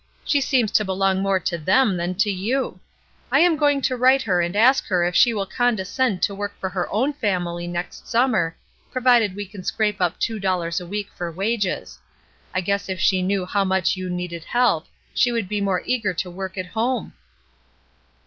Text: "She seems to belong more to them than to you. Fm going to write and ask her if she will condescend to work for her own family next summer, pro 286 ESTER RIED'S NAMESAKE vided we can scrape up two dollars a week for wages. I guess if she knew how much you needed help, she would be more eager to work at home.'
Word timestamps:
"She 0.25 0.41
seems 0.41 0.71
to 0.71 0.83
belong 0.83 1.21
more 1.21 1.39
to 1.41 1.59
them 1.59 1.95
than 1.95 2.15
to 2.15 2.31
you. 2.31 2.79
Fm 3.31 3.55
going 3.55 3.83
to 3.83 3.95
write 3.95 4.25
and 4.27 4.55
ask 4.55 4.87
her 4.87 5.03
if 5.03 5.15
she 5.15 5.31
will 5.31 5.45
condescend 5.45 6.23
to 6.23 6.33
work 6.33 6.55
for 6.59 6.69
her 6.69 6.91
own 6.91 7.13
family 7.13 7.67
next 7.67 8.07
summer, 8.09 8.57
pro 8.91 9.03
286 9.03 9.09
ESTER 9.13 9.13
RIED'S 9.13 9.29
NAMESAKE 9.29 9.29
vided 9.29 9.35
we 9.37 9.51
can 9.51 9.63
scrape 9.63 10.01
up 10.01 10.19
two 10.19 10.39
dollars 10.39 10.79
a 10.79 10.87
week 10.87 11.09
for 11.15 11.31
wages. 11.31 11.99
I 12.51 12.61
guess 12.61 12.89
if 12.89 12.99
she 12.99 13.21
knew 13.21 13.45
how 13.45 13.63
much 13.63 13.95
you 13.95 14.09
needed 14.09 14.45
help, 14.45 14.87
she 15.13 15.31
would 15.31 15.47
be 15.47 15.61
more 15.61 15.83
eager 15.85 16.15
to 16.15 16.31
work 16.31 16.57
at 16.57 16.65
home.' 16.65 17.13